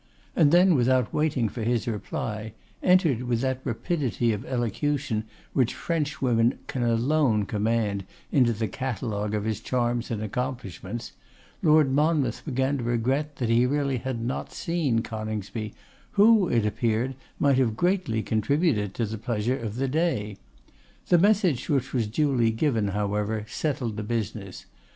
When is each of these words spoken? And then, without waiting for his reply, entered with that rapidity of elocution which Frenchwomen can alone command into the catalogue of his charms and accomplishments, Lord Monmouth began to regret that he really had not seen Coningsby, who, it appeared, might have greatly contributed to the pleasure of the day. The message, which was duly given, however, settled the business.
And 0.35 0.51
then, 0.51 0.73
without 0.73 1.13
waiting 1.13 1.47
for 1.47 1.61
his 1.61 1.87
reply, 1.87 2.53
entered 2.81 3.21
with 3.21 3.41
that 3.41 3.61
rapidity 3.63 4.33
of 4.33 4.43
elocution 4.47 5.25
which 5.53 5.75
Frenchwomen 5.75 6.57
can 6.65 6.81
alone 6.81 7.45
command 7.45 8.05
into 8.31 8.51
the 8.51 8.67
catalogue 8.67 9.35
of 9.35 9.43
his 9.43 9.59
charms 9.59 10.09
and 10.09 10.19
accomplishments, 10.23 11.11
Lord 11.61 11.91
Monmouth 11.91 12.43
began 12.43 12.79
to 12.79 12.83
regret 12.83 13.35
that 13.35 13.49
he 13.49 13.67
really 13.67 13.97
had 13.99 14.25
not 14.25 14.51
seen 14.51 15.03
Coningsby, 15.03 15.75
who, 16.13 16.49
it 16.49 16.65
appeared, 16.65 17.13
might 17.37 17.59
have 17.59 17.77
greatly 17.77 18.23
contributed 18.23 18.95
to 18.95 19.05
the 19.05 19.19
pleasure 19.19 19.55
of 19.59 19.75
the 19.75 19.87
day. 19.87 20.37
The 21.09 21.19
message, 21.19 21.69
which 21.69 21.93
was 21.93 22.07
duly 22.07 22.49
given, 22.49 22.87
however, 22.87 23.45
settled 23.47 23.97
the 23.97 24.01
business. 24.03 24.65